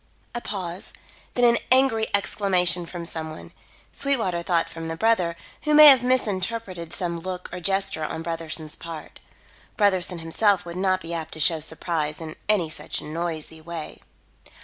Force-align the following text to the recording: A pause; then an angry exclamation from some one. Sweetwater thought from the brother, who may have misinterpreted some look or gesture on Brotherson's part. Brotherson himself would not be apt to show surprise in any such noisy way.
A 0.33 0.41
pause; 0.41 0.93
then 1.35 1.43
an 1.43 1.59
angry 1.71 2.07
exclamation 2.15 2.87
from 2.87 3.05
some 3.05 3.29
one. 3.29 3.51
Sweetwater 3.93 4.41
thought 4.41 4.67
from 4.67 4.87
the 4.87 4.95
brother, 4.97 5.35
who 5.61 5.75
may 5.75 5.85
have 5.89 6.01
misinterpreted 6.01 6.91
some 6.91 7.19
look 7.19 7.47
or 7.53 7.59
gesture 7.59 8.03
on 8.03 8.23
Brotherson's 8.23 8.75
part. 8.75 9.19
Brotherson 9.77 10.17
himself 10.19 10.65
would 10.65 10.75
not 10.77 11.01
be 11.01 11.13
apt 11.13 11.33
to 11.35 11.39
show 11.39 11.59
surprise 11.59 12.19
in 12.19 12.35
any 12.49 12.67
such 12.67 12.99
noisy 13.03 13.61
way. 13.61 14.01